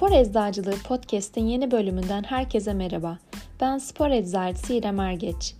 Spor 0.00 0.12
Eczacılığı 0.12 0.76
Podcast'in 0.88 1.46
yeni 1.46 1.70
bölümünden 1.70 2.22
herkese 2.22 2.74
merhaba. 2.74 3.18
Ben 3.60 3.78
spor 3.78 4.10
eczacısı 4.10 4.72
İrem 4.72 5.00
Ergeç. 5.00 5.54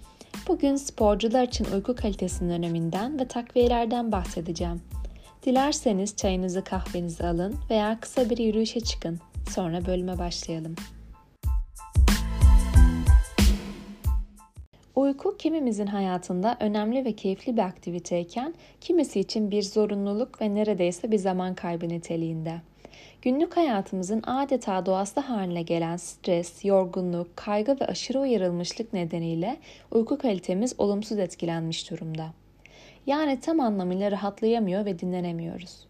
Bugün 0.48 0.76
sporcular 0.76 1.42
için 1.42 1.66
uyku 1.74 1.94
kalitesinin 1.94 2.50
öneminden 2.50 3.20
ve 3.20 3.28
takviyelerden 3.28 4.12
bahsedeceğim. 4.12 4.82
Dilerseniz 5.42 6.16
çayınızı 6.16 6.64
kahvenizi 6.64 7.26
alın 7.26 7.54
veya 7.70 8.00
kısa 8.00 8.30
bir 8.30 8.38
yürüyüşe 8.38 8.80
çıkın. 8.80 9.20
Sonra 9.50 9.86
bölüme 9.86 10.18
başlayalım. 10.18 10.74
Uyku 14.96 15.36
kimimizin 15.36 15.86
hayatında 15.86 16.56
önemli 16.60 17.04
ve 17.04 17.12
keyifli 17.12 17.56
bir 17.56 17.62
aktiviteyken 17.62 18.54
kimisi 18.80 19.20
için 19.20 19.50
bir 19.50 19.62
zorunluluk 19.62 20.40
ve 20.40 20.54
neredeyse 20.54 21.10
bir 21.10 21.18
zaman 21.18 21.54
kaybı 21.54 21.88
niteliğinde. 21.88 22.69
Günlük 23.22 23.56
hayatımızın 23.56 24.22
adeta 24.26 24.86
doğası 24.86 25.20
haline 25.20 25.62
gelen 25.62 25.96
stres, 25.96 26.64
yorgunluk, 26.64 27.36
kaygı 27.36 27.80
ve 27.80 27.86
aşırı 27.86 28.20
uyarılmışlık 28.20 28.92
nedeniyle 28.92 29.56
uyku 29.90 30.18
kalitemiz 30.18 30.74
olumsuz 30.78 31.18
etkilenmiş 31.18 31.90
durumda. 31.90 32.26
Yani 33.06 33.40
tam 33.40 33.60
anlamıyla 33.60 34.10
rahatlayamıyor 34.10 34.84
ve 34.84 34.98
dinlenemiyoruz. 34.98 35.86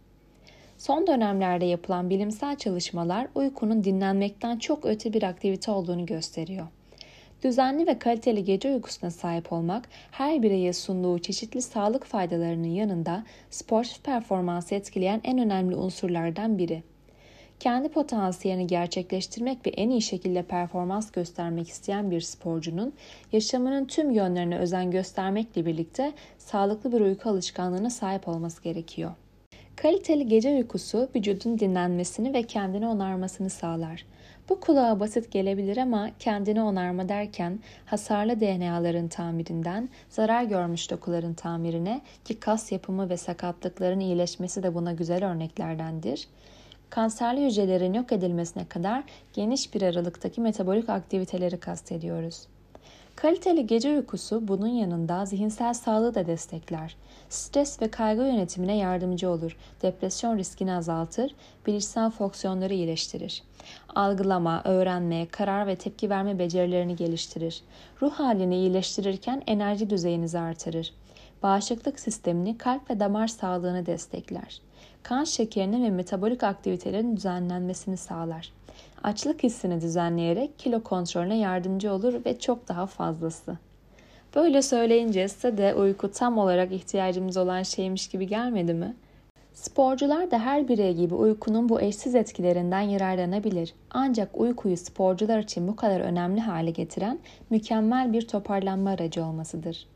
Son 0.79 1.07
dönemlerde 1.07 1.65
yapılan 1.65 2.11
bilimsel 2.11 2.57
çalışmalar 2.57 3.29
uykunun 3.35 3.85
dinlenmekten 3.85 4.59
çok 4.59 4.87
öte 4.87 5.13
bir 5.13 5.23
aktivite 5.23 5.71
olduğunu 5.71 6.07
gösteriyor. 6.07 6.67
Düzenli 7.43 7.87
ve 7.87 7.99
kaliteli 7.99 8.45
gece 8.45 8.75
uykusuna 8.75 9.11
sahip 9.11 9.53
olmak 9.53 9.89
her 10.11 10.43
bireye 10.43 10.73
sunduğu 10.73 11.19
çeşitli 11.19 11.63
sağlık 11.63 12.05
faydalarının 12.05 12.69
yanında 12.69 13.25
sportif 13.51 14.05
performansı 14.05 14.75
etkileyen 14.75 15.21
en 15.25 15.39
önemli 15.39 15.77
unsurlardan 15.77 16.59
biri 16.59 16.83
kendi 17.61 17.89
potansiyelini 17.89 18.67
gerçekleştirmek 18.67 19.67
ve 19.67 19.71
en 19.71 19.91
iyi 19.91 20.03
şekilde 20.03 20.43
performans 20.43 21.11
göstermek 21.11 21.69
isteyen 21.69 22.11
bir 22.11 22.21
sporcunun 22.21 22.93
yaşamının 23.33 23.85
tüm 23.85 24.11
yönlerine 24.11 24.59
özen 24.59 24.91
göstermekle 24.91 25.67
birlikte 25.67 26.13
sağlıklı 26.39 26.93
bir 26.93 27.01
uyku 27.01 27.31
alışkanlığına 27.31 27.91
sahip 27.91 28.29
olması 28.29 28.63
gerekiyor. 28.63 29.11
Kaliteli 29.77 30.27
gece 30.27 30.57
uykusu 30.57 31.09
vücudun 31.17 31.59
dinlenmesini 31.59 32.33
ve 32.35 32.43
kendini 32.43 32.87
onarmasını 32.89 33.51
sağlar. 33.51 34.05
Bu 34.51 34.61
kulağa 34.61 35.01
basit 35.01 35.33
gelebilir 35.33 35.77
ama 35.77 36.11
kendini 36.19 36.63
onarma 36.63 37.09
derken 37.09 37.59
hasarlı 37.87 38.41
DNA'ların 38.41 39.09
tamirinden 39.09 39.89
zarar 40.09 40.43
görmüş 40.43 40.91
dokuların 40.91 41.35
tamirine 41.35 42.01
ki 42.25 42.41
kas 42.41 42.73
yapımı 42.73 43.11
ve 43.11 43.17
sakatlıkların 43.17 44.01
iyileşmesi 44.01 44.63
de 44.63 44.75
buna 44.75 44.93
güzel 44.93 45.31
örneklerdendir 45.31 46.29
kanserli 46.91 47.47
hücrelerin 47.47 47.95
yok 47.95 48.13
edilmesine 48.13 48.65
kadar 48.65 49.05
geniş 49.33 49.75
bir 49.75 49.83
aralıktaki 49.83 50.41
metabolik 50.41 50.89
aktiviteleri 50.89 51.61
kastediyoruz. 51.61 52.47
Kaliteli 53.23 53.67
gece 53.67 53.97
uykusu 53.97 54.49
bunun 54.49 54.67
yanında 54.67 55.25
zihinsel 55.25 55.75
sağlığı 55.75 56.15
da 56.15 56.27
destekler. 56.27 56.97
Stres 57.29 57.83
ve 57.83 57.91
kaygı 57.91 58.23
yönetimine 58.23 58.77
yardımcı 58.77 59.31
olur, 59.31 59.57
depresyon 59.83 60.39
riskini 60.39 60.75
azaltır, 60.75 61.35
bilişsel 61.67 62.11
fonksiyonları 62.11 62.75
iyileştirir. 62.75 63.43
Algılama, 63.95 64.63
öğrenme, 64.65 65.27
karar 65.27 65.67
ve 65.67 65.77
tepki 65.77 66.11
verme 66.11 66.39
becerilerini 66.39 66.97
geliştirir. 66.97 67.63
Ruh 68.03 68.13
halini 68.13 68.57
iyileştirirken 68.57 69.43
enerji 69.47 69.91
düzeyinizi 69.91 70.39
artırır. 70.39 70.93
Bağışıklık 71.43 72.01
sistemini, 72.01 72.59
kalp 72.59 72.91
ve 72.91 73.01
damar 73.01 73.29
sağlığını 73.29 73.87
destekler 73.87 74.61
kan 75.03 75.25
şekerinin 75.25 75.85
ve 75.85 75.91
metabolik 75.91 76.43
aktivitelerin 76.43 77.17
düzenlenmesini 77.17 77.97
sağlar. 77.97 78.53
Açlık 79.03 79.43
hissini 79.43 79.81
düzenleyerek 79.81 80.59
kilo 80.59 80.83
kontrolüne 80.83 81.39
yardımcı 81.39 81.93
olur 81.93 82.25
ve 82.27 82.39
çok 82.39 82.69
daha 82.69 82.87
fazlası. 82.87 83.59
Böyle 84.35 84.63
söyleyince 84.63 85.29
size 85.29 85.59
de 85.59 85.75
uyku 85.75 86.11
tam 86.11 86.39
olarak 86.39 86.73
ihtiyacımız 86.73 87.37
olan 87.37 87.63
şeymiş 87.63 88.09
gibi 88.09 88.27
gelmedi 88.27 88.75
mi? 88.75 88.97
Sporcular 89.55 90.31
da 90.31 90.39
her 90.39 90.69
birey 90.69 90.95
gibi 90.95 91.15
uykunun 91.15 91.69
bu 91.69 91.81
eşsiz 91.81 92.15
etkilerinden 92.15 92.81
yararlanabilir. 92.81 93.75
Ancak 93.91 94.41
uykuyu 94.41 94.77
sporcular 94.77 95.39
için 95.39 95.69
bu 95.69 95.77
kadar 95.77 96.01
önemli 96.01 96.41
hale 96.41 96.71
getiren 96.71 97.19
mükemmel 97.51 98.13
bir 98.13 98.29
toparlanma 98.29 98.91
aracı 98.91 99.25
olmasıdır. 99.25 99.87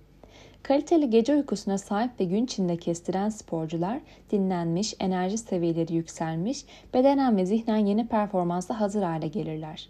Kaliteli 0.65 1.11
gece 1.11 1.35
uykusuna 1.35 1.79
sahip 1.79 2.21
ve 2.21 2.25
gün 2.25 2.45
içinde 2.45 2.77
kestiren 2.77 3.29
sporcular 3.29 4.01
dinlenmiş, 4.31 4.95
enerji 5.01 5.39
seviyeleri 5.39 5.95
yükselmiş, 5.95 6.65
bedenen 6.95 7.37
ve 7.37 7.47
zihnen 7.47 7.77
yeni 7.77 8.07
performansa 8.07 8.81
hazır 8.81 9.03
hale 9.03 9.29
gelirler. 9.29 9.89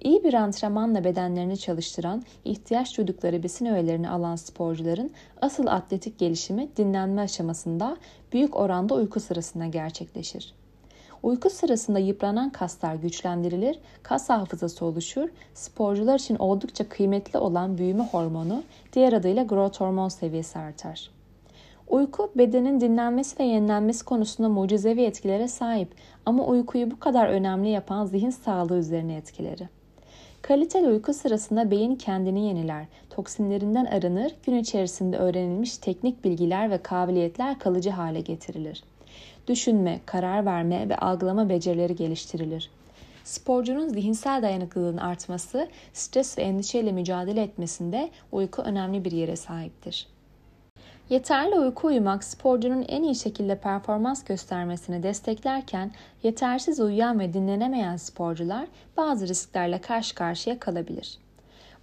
İyi 0.00 0.24
bir 0.24 0.34
antrenmanla 0.34 1.04
bedenlerini 1.04 1.58
çalıştıran, 1.58 2.22
ihtiyaç 2.44 2.98
duydukları 2.98 3.42
besin 3.42 3.66
öğelerini 3.66 4.08
alan 4.08 4.36
sporcuların 4.36 5.10
asıl 5.40 5.66
atletik 5.66 6.18
gelişimi 6.18 6.68
dinlenme 6.76 7.22
aşamasında 7.22 7.96
büyük 8.32 8.56
oranda 8.56 8.94
uyku 8.94 9.20
sırasında 9.20 9.66
gerçekleşir. 9.66 10.54
Uyku 11.22 11.50
sırasında 11.50 11.98
yıpranan 11.98 12.50
kaslar 12.50 12.94
güçlendirilir, 12.94 13.78
kas 14.02 14.28
hafızası 14.28 14.84
oluşur, 14.84 15.28
sporcular 15.54 16.18
için 16.18 16.36
oldukça 16.36 16.88
kıymetli 16.88 17.38
olan 17.38 17.78
büyüme 17.78 18.04
hormonu, 18.04 18.62
diğer 18.92 19.12
adıyla 19.12 19.42
growth 19.44 19.80
hormon 19.80 20.08
seviyesi 20.08 20.58
artar. 20.58 21.10
Uyku 21.88 22.30
bedenin 22.36 22.80
dinlenmesi 22.80 23.38
ve 23.38 23.44
yenilenmesi 23.44 24.04
konusunda 24.04 24.48
mucizevi 24.48 25.02
etkilere 25.02 25.48
sahip 25.48 25.88
ama 26.26 26.44
uykuyu 26.44 26.90
bu 26.90 27.00
kadar 27.00 27.28
önemli 27.28 27.68
yapan 27.68 28.06
zihin 28.06 28.30
sağlığı 28.30 28.78
üzerine 28.78 29.16
etkileri. 29.16 29.68
Kaliteli 30.42 30.86
uyku 30.88 31.14
sırasında 31.14 31.70
beyin 31.70 31.96
kendini 31.96 32.46
yeniler, 32.46 32.84
toksinlerinden 33.10 33.84
arınır, 33.84 34.34
gün 34.46 34.56
içerisinde 34.56 35.18
öğrenilmiş 35.18 35.78
teknik 35.78 36.24
bilgiler 36.24 36.70
ve 36.70 36.78
kabiliyetler 36.78 37.58
kalıcı 37.58 37.90
hale 37.90 38.20
getirilir 38.20 38.82
düşünme, 39.48 40.00
karar 40.06 40.46
verme 40.46 40.88
ve 40.88 40.96
algılama 40.96 41.48
becerileri 41.48 41.96
geliştirilir. 41.96 42.70
Sporcunun 43.24 43.88
zihinsel 43.88 44.42
dayanıklılığın 44.42 44.96
artması, 44.96 45.68
stres 45.92 46.38
ve 46.38 46.42
endişeyle 46.42 46.92
mücadele 46.92 47.42
etmesinde 47.42 48.10
uyku 48.32 48.62
önemli 48.62 49.04
bir 49.04 49.12
yere 49.12 49.36
sahiptir. 49.36 50.06
Yeterli 51.10 51.54
uyku 51.54 51.86
uyumak 51.86 52.24
sporcunun 52.24 52.84
en 52.88 53.02
iyi 53.02 53.14
şekilde 53.14 53.58
performans 53.58 54.24
göstermesini 54.24 55.02
desteklerken 55.02 55.92
yetersiz 56.22 56.80
uyuyan 56.80 57.20
ve 57.20 57.32
dinlenemeyen 57.32 57.96
sporcular 57.96 58.66
bazı 58.96 59.28
risklerle 59.28 59.80
karşı 59.80 60.14
karşıya 60.14 60.58
kalabilir. 60.58 61.18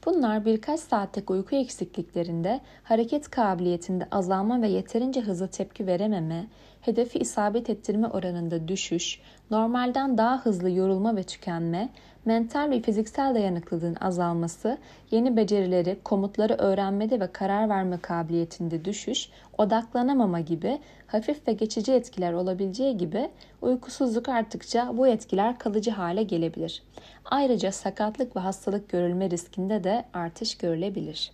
Bunlar 0.05 0.45
birkaç 0.45 0.79
saatlik 0.79 1.29
uyku 1.29 1.55
eksikliklerinde 1.55 2.61
hareket 2.83 3.29
kabiliyetinde 3.29 4.07
azalma 4.11 4.61
ve 4.61 4.67
yeterince 4.67 5.21
hızlı 5.21 5.47
tepki 5.47 5.87
verememe, 5.87 6.47
hedefi 6.81 7.19
isabet 7.19 7.69
ettirme 7.69 8.07
oranında 8.07 8.67
düşüş, 8.67 9.19
normalden 9.51 10.17
daha 10.17 10.45
hızlı 10.45 10.69
yorulma 10.69 11.15
ve 11.15 11.23
tükenme, 11.23 11.89
mental 12.25 12.69
ve 12.71 12.81
fiziksel 12.81 13.35
dayanıklılığın 13.35 13.95
azalması, 14.01 14.77
yeni 15.11 15.37
becerileri, 15.37 15.97
komutları 16.03 16.53
öğrenmede 16.53 17.19
ve 17.19 17.27
karar 17.31 17.69
verme 17.69 17.97
kabiliyetinde 17.97 18.85
düşüş, 18.85 19.29
odaklanamama 19.57 20.39
gibi 20.39 20.79
hafif 21.07 21.47
ve 21.47 21.53
geçici 21.53 21.93
etkiler 21.93 22.33
olabileceği 22.33 22.97
gibi 22.97 23.29
uykusuzluk 23.61 24.29
arttıkça 24.29 24.97
bu 24.97 25.07
etkiler 25.07 25.59
kalıcı 25.59 25.91
hale 25.91 26.23
gelebilir. 26.23 26.83
Ayrıca 27.25 27.71
sakatlık 27.71 28.35
ve 28.35 28.39
hastalık 28.39 28.89
görülme 28.89 29.29
riskinde 29.29 29.83
de 29.83 30.05
artış 30.13 30.57
görülebilir. 30.57 31.31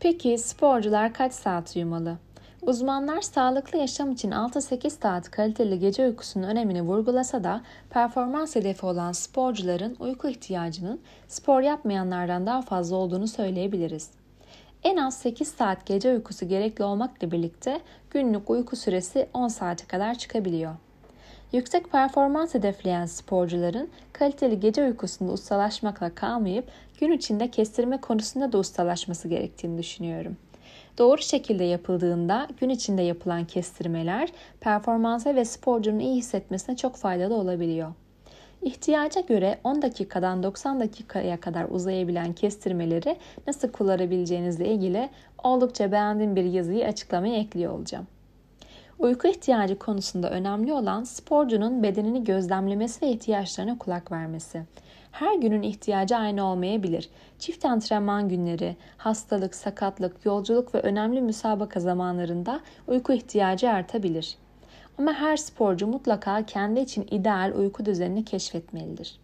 Peki 0.00 0.38
sporcular 0.38 1.12
kaç 1.12 1.32
saat 1.32 1.76
uyumalı? 1.76 2.18
Uzmanlar 2.62 3.20
sağlıklı 3.20 3.78
yaşam 3.78 4.12
için 4.12 4.30
6-8 4.30 4.90
saat 4.90 5.30
kaliteli 5.30 5.78
gece 5.78 6.06
uykusunun 6.06 6.46
önemini 6.46 6.82
vurgulasa 6.82 7.44
da 7.44 7.62
performans 7.90 8.56
hedefi 8.56 8.86
olan 8.86 9.12
sporcuların 9.12 9.96
uyku 10.00 10.28
ihtiyacının 10.28 11.00
spor 11.28 11.60
yapmayanlardan 11.60 12.46
daha 12.46 12.62
fazla 12.62 12.96
olduğunu 12.96 13.28
söyleyebiliriz. 13.28 14.10
En 14.82 14.96
az 14.96 15.18
8 15.18 15.48
saat 15.48 15.86
gece 15.86 16.12
uykusu 16.12 16.48
gerekli 16.48 16.84
olmakla 16.84 17.30
birlikte 17.30 17.80
günlük 18.10 18.50
uyku 18.50 18.76
süresi 18.76 19.28
10 19.34 19.48
saate 19.48 19.86
kadar 19.86 20.14
çıkabiliyor. 20.14 20.74
Yüksek 21.52 21.92
performans 21.92 22.54
hedefleyen 22.54 23.06
sporcuların 23.06 23.88
kaliteli 24.12 24.60
gece 24.60 24.84
uykusunda 24.86 25.32
ustalaşmakla 25.32 26.14
kalmayıp 26.14 26.68
gün 27.00 27.12
içinde 27.12 27.50
kestirme 27.50 28.00
konusunda 28.00 28.52
da 28.52 28.58
ustalaşması 28.58 29.28
gerektiğini 29.28 29.78
düşünüyorum. 29.78 30.36
Doğru 31.00 31.22
şekilde 31.22 31.64
yapıldığında 31.64 32.48
gün 32.60 32.68
içinde 32.68 33.02
yapılan 33.02 33.44
kestirmeler 33.44 34.28
performansa 34.60 35.34
ve 35.34 35.44
sporcunun 35.44 35.98
iyi 35.98 36.16
hissetmesine 36.16 36.76
çok 36.76 36.96
faydalı 36.96 37.34
olabiliyor. 37.34 37.92
İhtiyaca 38.62 39.20
göre 39.20 39.58
10 39.64 39.82
dakikadan 39.82 40.42
90 40.42 40.80
dakikaya 40.80 41.40
kadar 41.40 41.66
uzayabilen 41.70 42.32
kestirmeleri 42.32 43.16
nasıl 43.46 43.68
kullanabileceğinizle 43.68 44.68
ilgili 44.68 45.08
oldukça 45.44 45.92
beğendiğim 45.92 46.36
bir 46.36 46.44
yazıyı 46.44 46.86
açıklamaya 46.86 47.36
ekliyor 47.36 47.72
olacağım. 47.72 48.06
Uyku 49.00 49.28
ihtiyacı 49.28 49.78
konusunda 49.78 50.30
önemli 50.30 50.72
olan 50.72 51.04
sporcunun 51.04 51.82
bedenini 51.82 52.24
gözlemlemesi 52.24 53.02
ve 53.02 53.10
ihtiyaçlarına 53.10 53.78
kulak 53.78 54.12
vermesi. 54.12 54.62
Her 55.12 55.34
günün 55.34 55.62
ihtiyacı 55.62 56.16
aynı 56.16 56.44
olmayabilir. 56.44 57.10
Çift 57.38 57.64
antrenman 57.64 58.28
günleri, 58.28 58.76
hastalık, 58.96 59.54
sakatlık, 59.54 60.26
yolculuk 60.26 60.74
ve 60.74 60.80
önemli 60.80 61.20
müsabaka 61.20 61.80
zamanlarında 61.80 62.60
uyku 62.88 63.12
ihtiyacı 63.12 63.70
artabilir. 63.70 64.36
Ama 64.98 65.12
her 65.12 65.36
sporcu 65.36 65.86
mutlaka 65.86 66.46
kendi 66.46 66.80
için 66.80 67.06
ideal 67.10 67.52
uyku 67.56 67.86
düzenini 67.86 68.24
keşfetmelidir. 68.24 69.20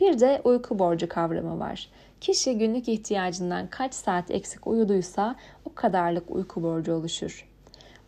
Bir 0.00 0.20
de 0.20 0.40
uyku 0.44 0.78
borcu 0.78 1.08
kavramı 1.08 1.58
var. 1.58 1.88
Kişi 2.20 2.58
günlük 2.58 2.88
ihtiyacından 2.88 3.66
kaç 3.66 3.94
saat 3.94 4.30
eksik 4.30 4.66
uyuduysa 4.66 5.36
o 5.64 5.74
kadarlık 5.74 6.30
uyku 6.30 6.62
borcu 6.62 6.94
oluşur. 6.94 7.47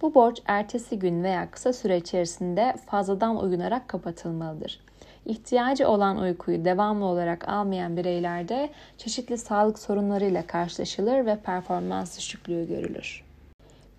Bu 0.02 0.14
borç 0.14 0.42
ertesi 0.46 0.98
gün 0.98 1.24
veya 1.24 1.50
kısa 1.50 1.72
süre 1.72 1.96
içerisinde 1.96 2.74
fazladan 2.86 3.42
uyunarak 3.44 3.88
kapatılmalıdır. 3.88 4.80
İhtiyacı 5.26 5.88
olan 5.88 6.18
uykuyu 6.18 6.64
devamlı 6.64 7.04
olarak 7.04 7.48
almayan 7.48 7.96
bireylerde 7.96 8.70
çeşitli 8.98 9.38
sağlık 9.38 9.78
sorunlarıyla 9.78 10.46
karşılaşılır 10.46 11.26
ve 11.26 11.36
performans 11.36 12.18
düşüklüğü 12.18 12.68
görülür. 12.68 13.24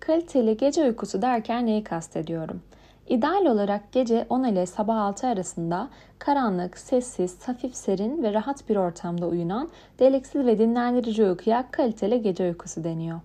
Kaliteli 0.00 0.56
gece 0.56 0.84
uykusu 0.84 1.22
derken 1.22 1.66
neyi 1.66 1.84
kastediyorum? 1.84 2.62
İdeal 3.08 3.46
olarak 3.46 3.92
gece 3.92 4.26
10 4.30 4.44
ile 4.44 4.66
sabah 4.66 4.96
6 4.96 5.26
arasında 5.26 5.88
karanlık, 6.18 6.78
sessiz, 6.78 7.48
hafif 7.48 7.74
serin 7.74 8.22
ve 8.22 8.32
rahat 8.32 8.68
bir 8.68 8.76
ortamda 8.76 9.26
uyunan 9.26 9.68
deliksiz 9.98 10.46
ve 10.46 10.58
dinlendirici 10.58 11.24
uykuya 11.24 11.70
kaliteli 11.70 12.22
gece 12.22 12.48
uykusu 12.48 12.84
deniyor. 12.84 13.20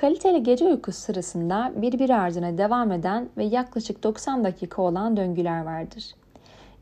Kaliteli 0.00 0.42
gece 0.42 0.64
uykusu 0.64 1.00
sırasında 1.00 1.72
birbiri 1.76 2.14
ardına 2.14 2.58
devam 2.58 2.92
eden 2.92 3.28
ve 3.36 3.44
yaklaşık 3.44 4.02
90 4.02 4.44
dakika 4.44 4.82
olan 4.82 5.16
döngüler 5.16 5.64
vardır. 5.64 6.14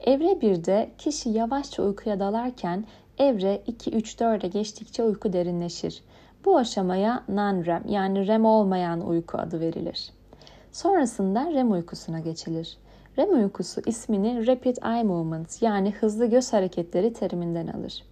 Evre 0.01 0.25
1'de 0.25 0.91
kişi 0.99 1.29
yavaşça 1.31 1.83
uykuya 1.83 2.21
dalarken 2.21 2.85
evre 3.19 3.63
2-3-4'e 3.69 4.49
geçtikçe 4.49 5.03
uyku 5.03 5.33
derinleşir. 5.33 6.03
Bu 6.45 6.59
aşamaya 6.59 7.25
non-REM 7.29 7.83
yani 7.89 8.27
REM 8.27 8.45
olmayan 8.45 9.07
uyku 9.09 9.39
adı 9.39 9.61
verilir. 9.61 10.11
Sonrasında 10.73 11.53
REM 11.53 11.73
uykusuna 11.73 12.21
geçilir. 12.21 12.79
REM 13.19 13.43
uykusu 13.43 13.81
ismini 13.87 14.47
Rapid 14.47 14.77
Eye 14.77 15.03
Movement 15.03 15.63
yani 15.63 15.93
hızlı 15.93 16.27
göz 16.27 16.53
hareketleri 16.53 17.13
teriminden 17.13 17.67
alır. 17.67 18.03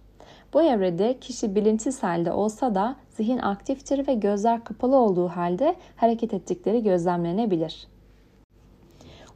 Bu 0.53 0.61
evrede 0.61 1.19
kişi 1.19 1.55
bilinçsiz 1.55 2.03
halde 2.03 2.31
olsa 2.31 2.75
da 2.75 2.95
zihin 3.09 3.37
aktiftir 3.37 4.07
ve 4.07 4.13
gözler 4.13 4.63
kapalı 4.63 4.95
olduğu 4.95 5.27
halde 5.27 5.75
hareket 5.95 6.33
ettikleri 6.33 6.83
gözlemlenebilir. 6.83 7.87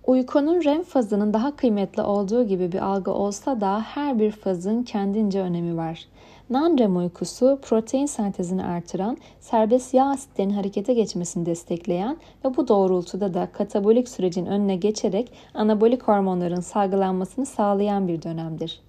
Uykunun 0.07 0.63
REM 0.63 0.83
fazının 0.83 1.33
daha 1.33 1.55
kıymetli 1.55 2.01
olduğu 2.01 2.47
gibi 2.47 2.71
bir 2.71 2.85
algı 2.85 3.11
olsa 3.11 3.61
da 3.61 3.81
her 3.81 4.19
bir 4.19 4.31
fazın 4.31 4.83
kendince 4.83 5.41
önemi 5.41 5.77
var. 5.77 6.07
Non-REM 6.49 6.97
uykusu 6.97 7.59
protein 7.61 8.05
sentezini 8.05 8.65
artıran, 8.65 9.17
serbest 9.39 9.93
yağ 9.93 10.09
asitlerinin 10.09 10.53
harekete 10.53 10.93
geçmesini 10.93 11.45
destekleyen 11.45 12.17
ve 12.45 12.57
bu 12.57 12.67
doğrultuda 12.67 13.33
da 13.33 13.47
katabolik 13.51 14.09
sürecin 14.09 14.45
önüne 14.45 14.75
geçerek 14.75 15.31
anabolik 15.53 16.03
hormonların 16.03 16.61
salgılanmasını 16.61 17.45
sağlayan 17.45 18.07
bir 18.07 18.21
dönemdir. 18.21 18.81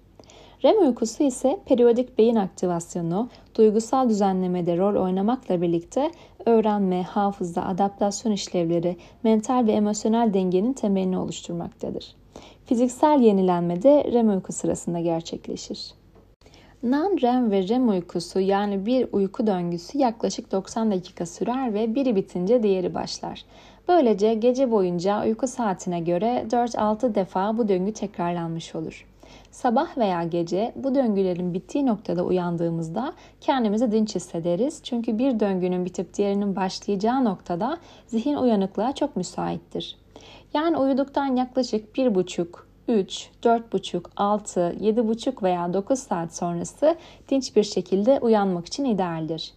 REM 0.63 0.81
uykusu 0.87 1.23
ise 1.23 1.59
periyodik 1.65 2.17
beyin 2.17 2.35
aktivasyonu, 2.35 3.29
duygusal 3.55 4.09
düzenlemede 4.09 4.77
rol 4.77 5.03
oynamakla 5.03 5.61
birlikte 5.61 6.11
öğrenme, 6.45 7.03
hafıza, 7.03 7.61
adaptasyon 7.61 8.31
işlevleri, 8.31 8.97
mental 9.23 9.67
ve 9.67 9.71
emosyonel 9.71 10.33
dengenin 10.33 10.73
temelini 10.73 11.17
oluşturmaktadır. 11.17 12.15
Fiziksel 12.65 13.19
yenilenme 13.21 13.83
de 13.83 14.11
REM 14.13 14.29
uyku 14.29 14.53
sırasında 14.53 14.99
gerçekleşir. 14.99 15.93
Non-REM 16.83 17.51
ve 17.51 17.67
REM 17.67 17.89
uykusu 17.89 18.39
yani 18.39 18.85
bir 18.85 19.07
uyku 19.11 19.47
döngüsü 19.47 19.97
yaklaşık 19.97 20.51
90 20.51 20.91
dakika 20.91 21.25
sürer 21.25 21.73
ve 21.73 21.95
biri 21.95 22.15
bitince 22.15 22.63
diğeri 22.63 22.93
başlar. 22.93 23.45
Böylece 23.87 24.33
gece 24.33 24.71
boyunca 24.71 25.25
uyku 25.25 25.47
saatine 25.47 25.99
göre 25.99 26.45
4-6 26.49 27.15
defa 27.15 27.57
bu 27.57 27.67
döngü 27.67 27.93
tekrarlanmış 27.93 28.75
olur. 28.75 29.12
Sabah 29.51 29.97
veya 29.97 30.23
gece 30.23 30.73
bu 30.75 30.95
döngülerin 30.95 31.53
bittiği 31.53 31.85
noktada 31.85 32.23
uyandığımızda 32.23 33.13
kendimizi 33.41 33.91
dinç 33.91 34.15
hissederiz. 34.15 34.79
Çünkü 34.83 35.17
bir 35.17 35.39
döngünün 35.39 35.85
bitip 35.85 36.13
diğerinin 36.13 36.55
başlayacağı 36.55 37.25
noktada 37.25 37.77
zihin 38.07 38.35
uyanıklığa 38.35 38.95
çok 38.95 39.15
müsaittir. 39.15 39.97
Yani 40.53 40.77
uyuduktan 40.77 41.35
yaklaşık 41.35 41.95
bir 41.95 42.15
buçuk, 42.15 42.67
3, 42.87 43.29
4,5, 43.43 44.05
6, 44.17 44.59
7,5 44.59 45.43
veya 45.43 45.73
9 45.73 45.99
saat 45.99 46.35
sonrası 46.35 46.95
dinç 47.29 47.55
bir 47.55 47.63
şekilde 47.63 48.19
uyanmak 48.19 48.65
için 48.65 48.85
idealdir. 48.85 49.53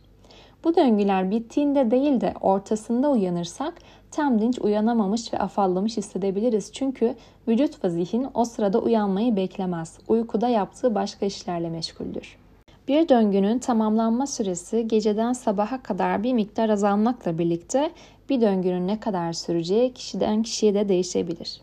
Bu 0.67 0.77
döngüler 0.77 1.31
bittiğinde 1.31 1.91
değil 1.91 2.21
de 2.21 2.35
ortasında 2.41 3.11
uyanırsak 3.11 3.75
tam 4.11 4.41
dinç 4.41 4.59
uyanamamış 4.59 5.33
ve 5.33 5.39
afallamış 5.39 5.97
hissedebiliriz. 5.97 6.73
Çünkü 6.73 7.15
vücut 7.49 7.85
ve 7.85 7.91
zihin 7.91 8.27
o 8.35 8.45
sırada 8.45 8.79
uyanmayı 8.79 9.37
beklemez. 9.37 9.99
Uykuda 10.09 10.49
yaptığı 10.49 10.95
başka 10.95 11.27
işlerle 11.27 11.71
meşguldür. 11.71 12.37
Bir 12.89 13.09
döngünün 13.09 13.59
tamamlanma 13.59 14.27
süresi 14.27 14.89
geceden 14.89 15.33
sabaha 15.33 15.83
kadar 15.83 16.23
bir 16.23 16.33
miktar 16.33 16.69
azalmakla 16.69 17.39
birlikte 17.39 17.91
bir 18.29 18.41
döngünün 18.41 18.87
ne 18.87 19.01
kadar 19.01 19.33
süreceği 19.33 19.93
kişiden 19.93 20.43
kişiye 20.43 20.75
de 20.75 20.89
değişebilir. 20.89 21.61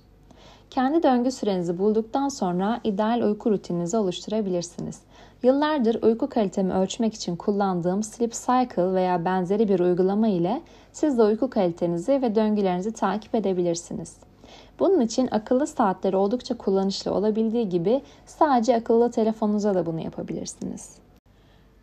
Kendi 0.74 1.04
döngü 1.04 1.32
sürenizi 1.32 1.80
bulduktan 1.80 2.30
sonra 2.30 2.80
ideal 2.84 3.22
uyku 3.22 3.52
rutininizi 3.52 3.98
oluşturabilirsiniz. 3.98 5.02
Yıllardır 5.44 6.04
uyku 6.04 6.30
kalitemi 6.30 6.74
ölçmek 6.74 7.14
için 7.14 7.36
kullandığım 7.36 8.04
Sleep 8.04 8.34
Cycle 8.34 8.94
veya 8.94 9.26
benzeri 9.26 9.70
bir 9.70 9.80
uygulama 9.80 10.28
ile 10.28 10.62
siz 10.92 11.18
de 11.18 11.24
uyku 11.24 11.50
kalitenizi 11.50 12.22
ve 12.22 12.36
döngülerinizi 12.36 12.92
takip 12.92 13.36
edebilirsiniz. 13.36 14.18
Bunun 14.80 15.02
için 15.02 15.28
akıllı 15.32 15.68
saatler 15.68 16.14
oldukça 16.14 16.58
kullanışlı 16.58 17.14
olabildiği 17.14 17.70
gibi 17.70 18.02
sadece 18.26 18.76
akıllı 18.76 19.12
telefonunuza 19.12 19.74
da 19.74 19.86
bunu 19.86 20.00
yapabilirsiniz. 20.00 20.98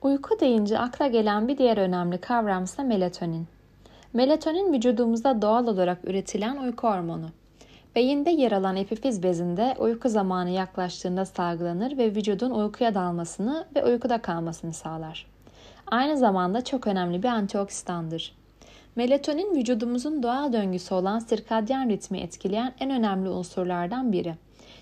Uyku 0.03 0.41
deyince 0.41 0.79
akla 0.79 1.07
gelen 1.07 1.49
bir 1.49 1.59
diğer 1.59 1.79
önemli 1.79 2.19
kavram 2.19 2.65
ise 2.65 2.83
melatonin. 2.83 3.47
Melatonin 4.13 4.73
vücudumuzda 4.73 5.43
doğal 5.43 5.67
olarak 5.67 5.99
üretilen 6.05 6.57
uyku 6.57 6.89
hormonu. 6.89 7.27
Beyinde 7.95 8.31
yer 8.31 8.53
alan 8.53 8.77
epifiz 8.77 9.23
bezinde 9.23 9.75
uyku 9.79 10.09
zamanı 10.09 10.51
yaklaştığında 10.51 11.25
salgılanır 11.25 11.99
ve 11.99 12.15
vücudun 12.15 12.51
uykuya 12.51 12.95
dalmasını 12.95 13.67
ve 13.77 13.85
uykuda 13.85 14.23
kalmasını 14.23 14.73
sağlar. 14.73 15.27
Aynı 15.87 16.17
zamanda 16.17 16.65
çok 16.65 16.87
önemli 16.87 17.23
bir 17.23 17.29
antioksidandır. 17.29 18.37
Melatonin 18.97 19.57
vücudumuzun 19.57 20.23
doğal 20.23 20.53
döngüsü 20.53 20.95
olan 20.95 21.19
sirkadyen 21.19 21.91
ritmi 21.91 22.19
etkileyen 22.19 22.75
en 22.81 22.91
önemli 22.91 23.29
unsurlardan 23.29 24.13
biri. 24.13 24.35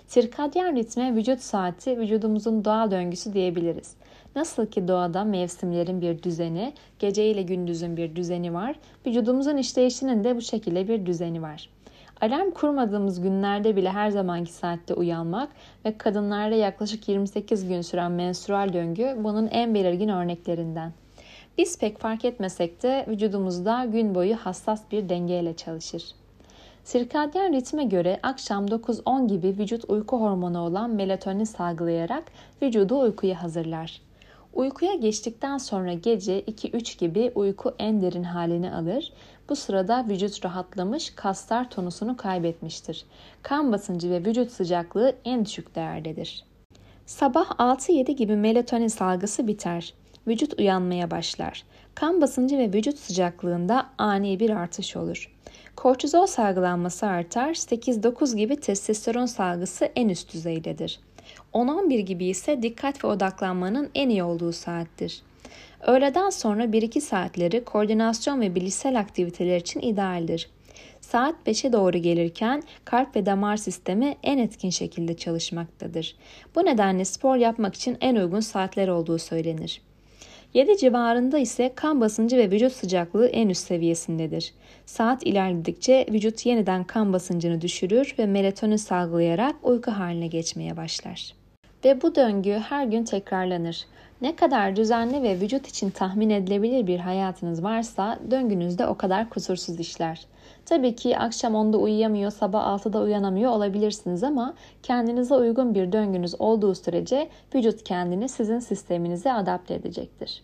Sirkadyen 0.06 0.76
ritme 0.76 1.14
vücut 1.14 1.40
saati 1.40 1.98
vücudumuzun 1.98 2.64
doğal 2.64 2.90
döngüsü 2.90 3.32
diyebiliriz. 3.32 3.94
Nasıl 4.36 4.66
ki 4.66 4.88
doğada 4.88 5.24
mevsimlerin 5.24 6.00
bir 6.00 6.22
düzeni, 6.22 6.72
gece 6.98 7.30
ile 7.30 7.42
gündüzün 7.42 7.96
bir 7.96 8.16
düzeni 8.16 8.54
var, 8.54 8.76
vücudumuzun 9.06 9.56
işleyişinin 9.56 10.24
de 10.24 10.36
bu 10.36 10.40
şekilde 10.40 10.88
bir 10.88 11.06
düzeni 11.06 11.42
var. 11.42 11.70
Alarm 12.20 12.50
kurmadığımız 12.50 13.20
günlerde 13.20 13.76
bile 13.76 13.90
her 13.90 14.10
zamanki 14.10 14.52
saatte 14.52 14.94
uyanmak 14.94 15.48
ve 15.84 15.98
kadınlarda 15.98 16.54
yaklaşık 16.54 17.08
28 17.08 17.68
gün 17.68 17.80
süren 17.80 18.12
menstrual 18.12 18.72
döngü 18.72 19.16
bunun 19.18 19.46
en 19.46 19.74
belirgin 19.74 20.08
örneklerinden. 20.08 20.92
Biz 21.58 21.78
pek 21.78 21.98
fark 21.98 22.24
etmesek 22.24 22.82
de 22.82 23.04
vücudumuzda 23.08 23.84
gün 23.84 24.14
boyu 24.14 24.36
hassas 24.36 24.82
bir 24.92 25.08
dengeyle 25.08 25.56
çalışır. 25.56 26.02
Sirkadyen 26.84 27.52
ritme 27.52 27.84
göre 27.84 28.20
akşam 28.22 28.66
9-10 28.66 29.28
gibi 29.28 29.46
vücut 29.46 29.84
uyku 29.88 30.20
hormonu 30.20 30.58
olan 30.60 30.90
melatonin 30.90 31.44
salgılayarak 31.44 32.24
vücudu 32.62 33.00
uykuya 33.00 33.42
hazırlar. 33.42 34.00
Uykuya 34.54 34.94
geçtikten 34.94 35.58
sonra 35.58 35.92
gece 35.92 36.40
2-3 36.40 36.98
gibi 36.98 37.32
uyku 37.34 37.74
en 37.78 38.02
derin 38.02 38.22
halini 38.22 38.72
alır. 38.72 39.12
Bu 39.48 39.56
sırada 39.56 40.04
vücut 40.08 40.44
rahatlamış, 40.44 41.10
kaslar 41.10 41.70
tonusunu 41.70 42.16
kaybetmiştir. 42.16 43.04
Kan 43.42 43.72
basıncı 43.72 44.10
ve 44.10 44.24
vücut 44.24 44.50
sıcaklığı 44.50 45.14
en 45.24 45.44
düşük 45.44 45.74
değerdedir. 45.74 46.44
Sabah 47.06 47.50
6-7 47.50 48.12
gibi 48.12 48.36
melatonin 48.36 48.88
salgısı 48.88 49.46
biter. 49.46 49.94
Vücut 50.26 50.58
uyanmaya 50.58 51.10
başlar. 51.10 51.64
Kan 51.94 52.20
basıncı 52.20 52.58
ve 52.58 52.72
vücut 52.72 52.98
sıcaklığında 52.98 53.86
ani 53.98 54.40
bir 54.40 54.50
artış 54.50 54.96
olur. 54.96 55.34
Kortizol 55.76 56.26
salgılanması 56.26 57.06
artar, 57.06 57.50
8-9 57.50 58.36
gibi 58.36 58.56
testosteron 58.56 59.26
salgısı 59.26 59.84
en 59.84 60.08
üst 60.08 60.32
düzeydedir. 60.34 61.00
10-11 61.54 61.98
gibi 61.98 62.24
ise 62.24 62.62
dikkat 62.62 63.04
ve 63.04 63.08
odaklanmanın 63.08 63.90
en 63.94 64.08
iyi 64.08 64.22
olduğu 64.22 64.52
saattir. 64.52 65.22
Öğleden 65.86 66.30
sonra 66.30 66.64
1-2 66.64 67.00
saatleri 67.00 67.64
koordinasyon 67.64 68.40
ve 68.40 68.54
bilişsel 68.54 68.98
aktiviteler 68.98 69.56
için 69.56 69.80
idealdir. 69.80 70.50
Saat 71.00 71.34
5'e 71.46 71.72
doğru 71.72 71.98
gelirken 71.98 72.62
kalp 72.84 73.16
ve 73.16 73.26
damar 73.26 73.56
sistemi 73.56 74.16
en 74.22 74.38
etkin 74.38 74.70
şekilde 74.70 75.16
çalışmaktadır. 75.16 76.16
Bu 76.54 76.64
nedenle 76.64 77.04
spor 77.04 77.36
yapmak 77.36 77.74
için 77.74 77.96
en 78.00 78.16
uygun 78.16 78.40
saatler 78.40 78.88
olduğu 78.88 79.18
söylenir. 79.18 79.80
7 80.54 80.76
civarında 80.76 81.38
ise 81.38 81.72
kan 81.74 82.00
basıncı 82.00 82.36
ve 82.36 82.50
vücut 82.50 82.72
sıcaklığı 82.72 83.26
en 83.26 83.48
üst 83.48 83.66
seviyesindedir. 83.66 84.54
Saat 84.86 85.26
ilerledikçe 85.26 86.06
vücut 86.10 86.46
yeniden 86.46 86.84
kan 86.84 87.12
basıncını 87.12 87.60
düşürür 87.60 88.14
ve 88.18 88.26
melatonin 88.26 88.76
salgılayarak 88.76 89.56
uyku 89.62 89.90
haline 89.90 90.26
geçmeye 90.26 90.76
başlar. 90.76 91.34
Ve 91.84 92.02
bu 92.02 92.14
döngü 92.14 92.52
her 92.52 92.84
gün 92.84 93.04
tekrarlanır. 93.04 93.86
Ne 94.22 94.36
kadar 94.36 94.76
düzenli 94.76 95.22
ve 95.22 95.40
vücut 95.40 95.66
için 95.66 95.90
tahmin 95.90 96.30
edilebilir 96.30 96.86
bir 96.86 96.98
hayatınız 96.98 97.62
varsa 97.62 98.18
döngünüzde 98.30 98.86
o 98.86 98.94
kadar 98.94 99.30
kusursuz 99.30 99.80
işler. 99.80 100.26
Tabii 100.66 100.96
ki 100.96 101.18
akşam 101.18 101.54
10'da 101.54 101.76
uyuyamıyor, 101.76 102.30
sabah 102.30 102.64
6'da 102.64 103.00
uyanamıyor 103.00 103.52
olabilirsiniz 103.52 104.24
ama 104.24 104.54
kendinize 104.82 105.34
uygun 105.34 105.74
bir 105.74 105.92
döngünüz 105.92 106.40
olduğu 106.40 106.74
sürece 106.74 107.28
vücut 107.54 107.84
kendini 107.84 108.28
sizin 108.28 108.58
sisteminize 108.58 109.32
adapte 109.32 109.74
edecektir. 109.74 110.42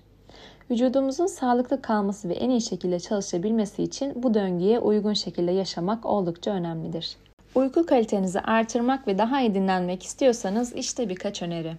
Vücudumuzun 0.71 1.27
sağlıklı 1.27 1.83
kalması 1.83 2.29
ve 2.29 2.35
en 2.35 2.51
iyi 2.51 2.61
şekilde 2.61 3.01
çalışabilmesi 3.01 3.83
için 3.83 4.23
bu 4.23 4.35
döngüye 4.35 4.79
uygun 4.79 5.13
şekilde 5.13 5.53
yaşamak 5.53 6.07
oldukça 6.07 6.51
önemlidir. 6.51 7.17
Uyku 7.55 7.87
kalitenizi 7.87 8.41
artırmak 8.41 9.09
ve 9.09 9.19
daha 9.19 9.41
iyi 9.41 9.55
dinlenmek 9.55 10.03
istiyorsanız 10.03 10.73
işte 10.73 11.09
birkaç 11.09 11.43
öneri. 11.43 11.77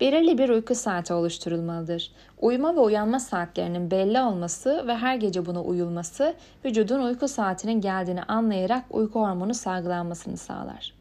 Belirli 0.00 0.38
bir 0.38 0.48
uyku 0.48 0.74
saati 0.74 1.12
oluşturulmalıdır. 1.12 2.12
Uyuma 2.40 2.76
ve 2.76 2.80
uyanma 2.80 3.20
saatlerinin 3.20 3.90
belli 3.90 4.20
olması 4.20 4.86
ve 4.86 4.96
her 4.96 5.16
gece 5.16 5.46
buna 5.46 5.62
uyulması 5.62 6.34
vücudun 6.64 7.02
uyku 7.02 7.28
saatinin 7.28 7.80
geldiğini 7.80 8.22
anlayarak 8.22 8.84
uyku 8.90 9.20
hormonu 9.20 9.54
salgılanmasını 9.54 10.36
sağlar. 10.36 10.94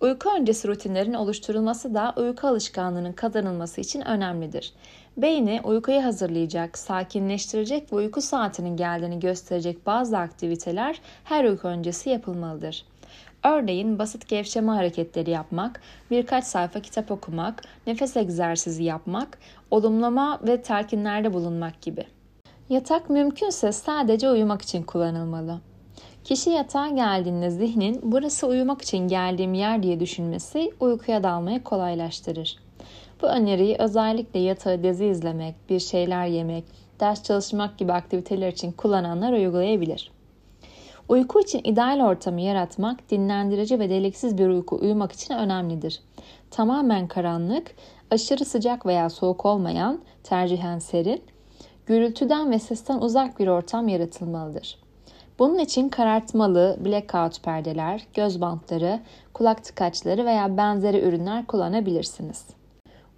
Uyku 0.00 0.30
öncesi 0.30 0.68
rutinlerin 0.68 1.14
oluşturulması 1.14 1.94
da 1.94 2.14
uyku 2.16 2.46
alışkanlığının 2.48 3.12
kazanılması 3.12 3.80
için 3.80 4.00
önemlidir. 4.00 4.72
Beyni 5.16 5.60
uykuya 5.64 6.04
hazırlayacak, 6.04 6.78
sakinleştirecek 6.78 7.92
ve 7.92 7.96
uyku 7.96 8.22
saatinin 8.22 8.76
geldiğini 8.76 9.20
gösterecek 9.20 9.86
bazı 9.86 10.18
aktiviteler 10.18 11.00
her 11.24 11.44
uyku 11.44 11.68
öncesi 11.68 12.10
yapılmalıdır. 12.10 12.84
Örneğin 13.44 13.98
basit 13.98 14.28
gevşeme 14.28 14.72
hareketleri 14.72 15.30
yapmak, 15.30 15.80
birkaç 16.10 16.44
sayfa 16.44 16.80
kitap 16.80 17.10
okumak, 17.10 17.62
nefes 17.86 18.16
egzersizi 18.16 18.84
yapmak, 18.84 19.38
olumlama 19.70 20.40
ve 20.46 20.62
telkinlerde 20.62 21.34
bulunmak 21.34 21.82
gibi. 21.82 22.04
Yatak 22.68 23.10
mümkünse 23.10 23.72
sadece 23.72 24.30
uyumak 24.30 24.62
için 24.62 24.82
kullanılmalı. 24.82 25.60
Kişi 26.24 26.50
yatağa 26.50 26.88
geldiğinde 26.88 27.50
zihnin 27.50 28.00
burası 28.02 28.46
uyumak 28.46 28.82
için 28.82 29.08
geldiğim 29.08 29.54
yer 29.54 29.82
diye 29.82 30.00
düşünmesi 30.00 30.72
uykuya 30.80 31.22
dalmayı 31.22 31.62
kolaylaştırır. 31.62 32.56
Bu 33.22 33.26
öneriyi 33.26 33.76
özellikle 33.78 34.40
yatağı 34.40 34.82
dizi 34.82 35.06
izlemek, 35.06 35.54
bir 35.70 35.80
şeyler 35.80 36.26
yemek, 36.26 36.64
ders 37.00 37.22
çalışmak 37.22 37.78
gibi 37.78 37.92
aktiviteler 37.92 38.48
için 38.48 38.72
kullananlar 38.72 39.32
uygulayabilir. 39.32 40.13
Uyku 41.08 41.40
için 41.40 41.60
ideal 41.64 42.00
ortamı 42.00 42.40
yaratmak, 42.40 43.10
dinlendirici 43.10 43.78
ve 43.78 43.90
deliksiz 43.90 44.38
bir 44.38 44.48
uyku 44.48 44.76
uyumak 44.76 45.12
için 45.12 45.34
önemlidir. 45.34 46.00
Tamamen 46.50 47.06
karanlık, 47.06 47.74
aşırı 48.10 48.44
sıcak 48.44 48.86
veya 48.86 49.10
soğuk 49.10 49.46
olmayan, 49.46 50.00
tercihen 50.22 50.78
serin, 50.78 51.22
gürültüden 51.86 52.50
ve 52.50 52.58
sesten 52.58 52.98
uzak 52.98 53.38
bir 53.38 53.48
ortam 53.48 53.88
yaratılmalıdır. 53.88 54.78
Bunun 55.38 55.58
için 55.58 55.88
karartmalı 55.88 56.78
blackout 56.84 57.42
perdeler, 57.42 58.02
göz 58.14 58.40
bantları, 58.40 59.00
kulak 59.32 59.64
tıkaçları 59.64 60.24
veya 60.24 60.56
benzeri 60.56 61.00
ürünler 61.00 61.46
kullanabilirsiniz. 61.46 62.46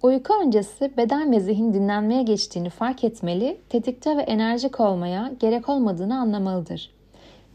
Uyku 0.03 0.33
öncesi 0.45 0.97
beden 0.97 1.31
ve 1.31 1.39
zihin 1.39 1.73
dinlenmeye 1.73 2.23
geçtiğini 2.23 2.69
fark 2.69 3.03
etmeli, 3.03 3.61
tetikte 3.69 4.17
ve 4.17 4.21
enerjik 4.21 4.79
olmaya 4.79 5.31
gerek 5.39 5.69
olmadığını 5.69 6.19
anlamalıdır. 6.19 6.96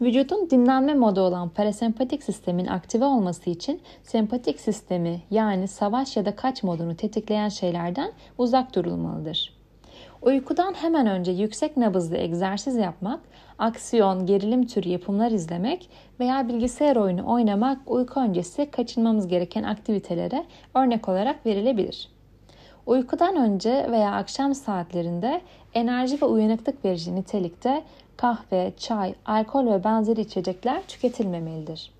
Vücudun 0.01 0.49
dinlenme 0.49 0.93
modu 0.93 1.21
olan 1.21 1.49
parasempatik 1.49 2.23
sistemin 2.23 2.67
aktive 2.67 3.05
olması 3.05 3.49
için 3.49 3.81
sempatik 4.03 4.59
sistemi 4.59 5.21
yani 5.31 5.67
savaş 5.67 6.17
ya 6.17 6.25
da 6.25 6.35
kaç 6.35 6.63
modunu 6.63 6.95
tetikleyen 6.95 7.49
şeylerden 7.49 8.11
uzak 8.37 8.75
durulmalıdır. 8.75 9.53
Uykudan 10.21 10.73
hemen 10.73 11.07
önce 11.07 11.31
yüksek 11.31 11.77
nabızlı 11.77 12.17
egzersiz 12.17 12.75
yapmak, 12.75 13.19
aksiyon, 13.59 14.25
gerilim 14.25 14.67
türü 14.67 14.89
yapımlar 14.89 15.31
izlemek 15.31 15.89
veya 16.19 16.47
bilgisayar 16.47 16.95
oyunu 16.95 17.31
oynamak 17.31 17.91
uyku 17.91 18.19
öncesi 18.19 18.71
kaçınmamız 18.71 19.27
gereken 19.27 19.63
aktivitelere 19.63 20.45
örnek 20.75 21.09
olarak 21.09 21.45
verilebilir. 21.45 22.09
Uykudan 22.85 23.35
önce 23.35 23.87
veya 23.91 24.11
akşam 24.11 24.55
saatlerinde 24.55 25.41
enerji 25.73 26.21
ve 26.21 26.25
uyanıklık 26.25 26.85
verici 26.85 27.15
nitelikte 27.15 27.83
kahve, 28.17 28.73
çay, 28.77 29.13
alkol 29.25 29.65
ve 29.65 29.83
benzeri 29.83 30.21
içecekler 30.21 30.83
tüketilmemelidir. 30.87 31.93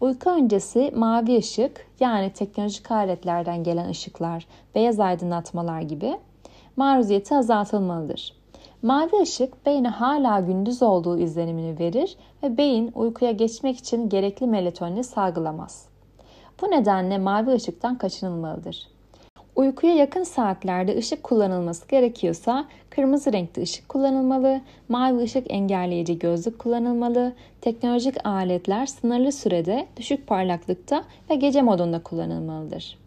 Uyku 0.00 0.30
öncesi 0.30 0.92
mavi 0.96 1.38
ışık 1.38 1.86
yani 2.00 2.32
teknolojik 2.32 2.90
aletlerden 2.90 3.64
gelen 3.64 3.88
ışıklar, 3.88 4.46
beyaz 4.74 5.00
aydınlatmalar 5.00 5.80
gibi 5.80 6.18
maruziyeti 6.76 7.36
azaltılmalıdır. 7.36 8.36
Mavi 8.82 9.22
ışık 9.22 9.66
beyne 9.66 9.88
hala 9.88 10.40
gündüz 10.40 10.82
olduğu 10.82 11.18
izlenimini 11.18 11.78
verir 11.78 12.16
ve 12.42 12.56
beyin 12.56 12.92
uykuya 12.94 13.30
geçmek 13.32 13.78
için 13.78 14.08
gerekli 14.08 14.46
melatonini 14.46 15.04
salgılamaz. 15.04 15.88
Bu 16.62 16.70
nedenle 16.70 17.18
mavi 17.18 17.50
ışıktan 17.50 17.98
kaçınılmalıdır. 17.98 18.88
Uykuya 19.56 19.94
yakın 19.94 20.22
saatlerde 20.22 20.96
ışık 20.96 21.22
kullanılması 21.22 21.88
gerekiyorsa 21.88 22.66
kırmızı 22.96 23.32
renkli 23.32 23.62
ışık 23.62 23.88
kullanılmalı, 23.88 24.60
mavi 24.88 25.22
ışık 25.22 25.50
engelleyici 25.50 26.18
gözlük 26.18 26.58
kullanılmalı, 26.58 27.32
teknolojik 27.60 28.26
aletler 28.26 28.86
sınırlı 28.86 29.32
sürede 29.32 29.86
düşük 29.96 30.26
parlaklıkta 30.26 31.04
ve 31.30 31.34
gece 31.34 31.62
modunda 31.62 32.02
kullanılmalıdır. 32.02 32.98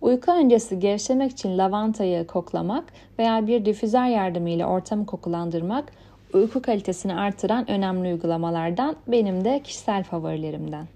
Uyku 0.00 0.32
öncesi 0.32 0.78
gevşemek 0.78 1.32
için 1.32 1.58
lavantayı 1.58 2.26
koklamak 2.26 2.84
veya 3.18 3.46
bir 3.46 3.64
difüzer 3.64 4.08
yardımıyla 4.08 4.66
ortamı 4.66 5.06
kokulandırmak 5.06 5.92
uyku 6.34 6.62
kalitesini 6.62 7.14
artıran 7.14 7.70
önemli 7.70 8.08
uygulamalardan 8.08 8.96
benim 9.06 9.44
de 9.44 9.60
kişisel 9.64 10.04
favorilerimden. 10.04 10.86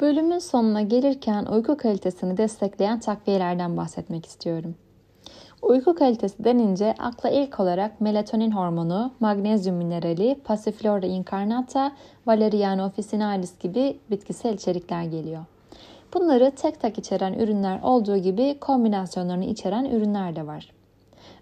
Bölümün 0.00 0.38
sonuna 0.38 0.82
gelirken 0.82 1.46
uyku 1.46 1.76
kalitesini 1.76 2.36
destekleyen 2.36 3.00
takviyelerden 3.00 3.76
bahsetmek 3.76 4.26
istiyorum. 4.26 4.74
Uyku 5.62 5.94
kalitesi 5.94 6.44
denince 6.44 6.94
akla 6.98 7.30
ilk 7.30 7.60
olarak 7.60 8.00
melatonin 8.00 8.50
hormonu, 8.50 9.12
magnezyum 9.20 9.76
minerali, 9.76 10.40
Passiflora 10.44 11.06
incarnata, 11.06 11.92
Valeriana 12.26 12.86
officinalis 12.86 13.58
gibi 13.58 13.98
bitkisel 14.10 14.54
içerikler 14.54 15.02
geliyor. 15.02 15.44
Bunları 16.14 16.50
tek 16.50 16.80
tek 16.80 16.98
içeren 16.98 17.32
ürünler 17.32 17.80
olduğu 17.82 18.16
gibi 18.16 18.58
kombinasyonlarını 18.60 19.44
içeren 19.44 19.84
ürünler 19.84 20.36
de 20.36 20.46
var. 20.46 20.72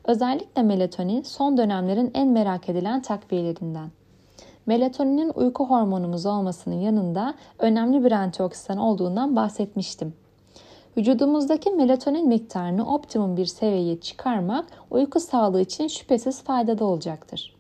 Özellikle 0.05 0.63
melatonin 0.63 1.23
son 1.23 1.57
dönemlerin 1.57 2.11
en 2.15 2.29
merak 2.29 2.69
edilen 2.69 3.03
takviyelerinden. 3.03 3.91
Melatoninin 4.67 5.33
uyku 5.35 5.65
hormonumuz 5.65 6.27
olmasının 6.27 6.81
yanında 6.81 7.35
önemli 7.59 8.05
bir 8.05 8.13
antioksidan 8.13 8.79
olduğundan 8.79 9.37
bahsetmiştim. 9.37 10.15
Vücudumuzdaki 10.97 11.71
melatonin 11.71 12.29
miktarını 12.29 12.95
optimum 12.95 13.37
bir 13.37 13.47
seviyeye 13.47 14.01
çıkarmak 14.01 14.67
uyku 14.91 15.21
sağlığı 15.21 15.61
için 15.61 15.89
şüphesiz 15.89 16.43
faydalı 16.43 16.85
olacaktır. 16.85 17.57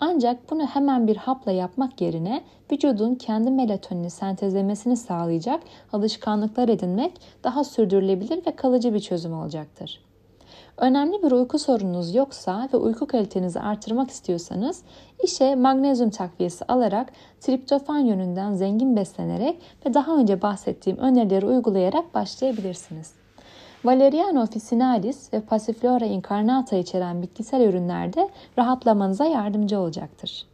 Ancak 0.00 0.50
bunu 0.50 0.66
hemen 0.66 1.06
bir 1.06 1.16
hapla 1.16 1.52
yapmak 1.52 2.00
yerine 2.00 2.44
vücudun 2.72 3.14
kendi 3.14 3.50
melatonini 3.50 4.10
sentezlemesini 4.10 4.96
sağlayacak 4.96 5.62
alışkanlıklar 5.92 6.68
edinmek 6.68 7.12
daha 7.44 7.64
sürdürülebilir 7.64 8.46
ve 8.46 8.56
kalıcı 8.56 8.94
bir 8.94 9.00
çözüm 9.00 9.34
olacaktır. 9.34 10.04
Önemli 10.78 11.22
bir 11.22 11.32
uyku 11.32 11.58
sorununuz 11.58 12.14
yoksa 12.14 12.68
ve 12.72 12.76
uyku 12.76 13.06
kalitenizi 13.06 13.60
artırmak 13.60 14.10
istiyorsanız 14.10 14.82
işe 15.22 15.54
magnezyum 15.54 16.10
takviyesi 16.10 16.64
alarak 16.64 17.12
triptofan 17.40 17.98
yönünden 17.98 18.54
zengin 18.54 18.96
beslenerek 18.96 19.62
ve 19.86 19.94
daha 19.94 20.16
önce 20.16 20.42
bahsettiğim 20.42 20.98
önerileri 20.98 21.46
uygulayarak 21.46 22.14
başlayabilirsiniz. 22.14 23.12
Valeriana 23.84 24.42
officinalis 24.42 25.32
ve 25.32 25.40
Passiflora 25.40 26.04
incarnata 26.04 26.76
içeren 26.76 27.22
bitkisel 27.22 27.60
ürünlerde 27.60 28.28
rahatlamanıza 28.58 29.24
yardımcı 29.24 29.78
olacaktır. 29.78 30.46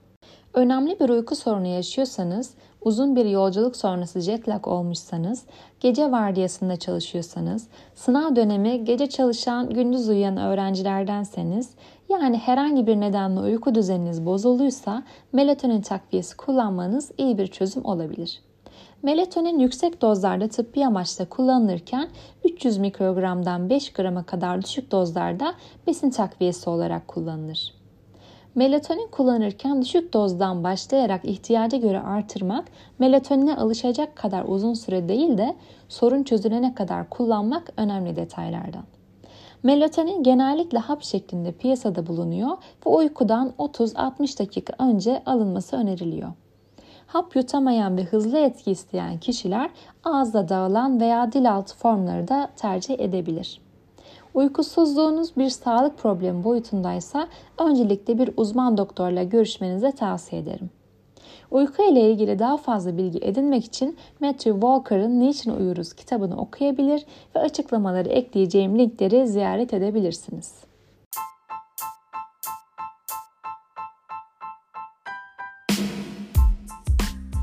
Önemli 0.54 1.00
bir 1.00 1.08
uyku 1.08 1.36
sorunu 1.36 1.66
yaşıyorsanız, 1.66 2.54
uzun 2.82 3.16
bir 3.16 3.24
yolculuk 3.24 3.76
sonrası 3.76 4.20
jet 4.20 4.48
lag 4.48 4.68
olmuşsanız, 4.68 5.44
gece 5.80 6.12
vardiyasında 6.12 6.76
çalışıyorsanız, 6.76 7.68
sınav 7.94 8.36
dönemi 8.36 8.84
gece 8.84 9.08
çalışan, 9.08 9.70
gündüz 9.70 10.08
uyuyan 10.08 10.36
öğrencilerdenseniz, 10.36 11.70
yani 12.08 12.38
herhangi 12.38 12.86
bir 12.86 12.96
nedenle 12.96 13.40
uyku 13.40 13.74
düzeniniz 13.74 14.26
bozulduysa 14.26 15.02
melatonin 15.32 15.80
takviyesi 15.80 16.36
kullanmanız 16.36 17.10
iyi 17.18 17.38
bir 17.38 17.46
çözüm 17.46 17.84
olabilir. 17.84 18.42
Melatonin 19.02 19.58
yüksek 19.58 20.02
dozlarda 20.02 20.48
tıbbi 20.48 20.86
amaçla 20.86 21.28
kullanılırken 21.28 22.08
300 22.44 22.78
mikrogramdan 22.78 23.70
5 23.70 23.92
grama 23.92 24.22
kadar 24.22 24.62
düşük 24.62 24.90
dozlarda 24.90 25.54
besin 25.86 26.10
takviyesi 26.10 26.70
olarak 26.70 27.08
kullanılır. 27.08 27.79
Melatonin 28.54 29.08
kullanırken 29.10 29.82
düşük 29.82 30.14
dozdan 30.14 30.64
başlayarak 30.64 31.24
ihtiyaca 31.24 31.78
göre 31.78 32.00
artırmak, 32.00 32.64
melatonine 32.98 33.56
alışacak 33.56 34.16
kadar 34.16 34.44
uzun 34.48 34.74
süre 34.74 35.08
değil 35.08 35.38
de 35.38 35.56
sorun 35.88 36.22
çözülene 36.22 36.74
kadar 36.74 37.10
kullanmak 37.10 37.72
önemli 37.76 38.16
detaylardan. 38.16 38.84
Melatonin 39.62 40.22
genellikle 40.22 40.78
hap 40.78 41.02
şeklinde 41.02 41.52
piyasada 41.52 42.06
bulunuyor 42.06 42.50
ve 42.86 42.90
uykudan 42.90 43.52
30-60 43.58 44.38
dakika 44.38 44.84
önce 44.84 45.22
alınması 45.26 45.76
öneriliyor. 45.76 46.32
Hap 47.06 47.36
yutamayan 47.36 47.96
ve 47.96 48.04
hızlı 48.04 48.38
etki 48.38 48.70
isteyen 48.70 49.18
kişiler 49.18 49.70
ağızda 50.04 50.48
dağılan 50.48 51.00
veya 51.00 51.32
dil 51.32 51.52
altı 51.52 51.76
formları 51.76 52.28
da 52.28 52.48
tercih 52.56 53.00
edebilir. 53.00 53.60
Uykusuzluğunuz 54.34 55.36
bir 55.36 55.48
sağlık 55.48 55.98
problemi 55.98 56.44
boyutundaysa 56.44 57.28
öncelikle 57.58 58.18
bir 58.18 58.30
uzman 58.36 58.76
doktorla 58.76 59.22
görüşmenizi 59.22 59.92
tavsiye 59.92 60.42
ederim. 60.42 60.70
Uyku 61.50 61.82
ile 61.82 62.10
ilgili 62.10 62.38
daha 62.38 62.56
fazla 62.56 62.96
bilgi 62.96 63.18
edinmek 63.18 63.64
için 63.64 63.96
Matthew 64.20 64.52
Walker'ın 64.52 65.20
Niçin 65.20 65.50
Uyuruz 65.50 65.92
kitabını 65.92 66.40
okuyabilir 66.40 67.06
ve 67.36 67.40
açıklamaları 67.40 68.08
ekleyeceğim 68.08 68.78
linkleri 68.78 69.28
ziyaret 69.28 69.74
edebilirsiniz. 69.74 70.54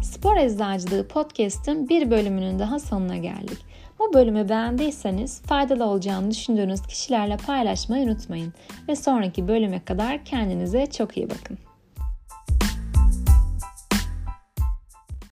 Spor 0.03 0.37
Eczacılığı 0.37 1.07
Podcast'ın 1.07 1.89
bir 1.89 2.11
bölümünün 2.11 2.59
daha 2.59 2.79
sonuna 2.79 3.17
geldik. 3.17 3.57
Bu 3.99 4.13
bölümü 4.13 4.49
beğendiyseniz 4.49 5.41
faydalı 5.41 5.85
olacağını 5.85 6.31
düşündüğünüz 6.31 6.81
kişilerle 6.81 7.37
paylaşmayı 7.37 8.05
unutmayın 8.05 8.53
ve 8.87 8.95
sonraki 8.95 9.47
bölüme 9.47 9.85
kadar 9.85 10.25
kendinize 10.25 10.85
çok 10.85 11.17
iyi 11.17 11.29
bakın. 11.29 11.57